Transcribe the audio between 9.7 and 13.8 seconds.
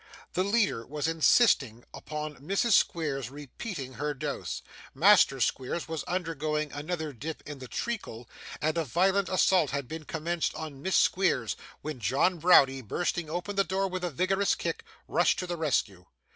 been commenced on Miss Squeers, when John Browdie, bursting open the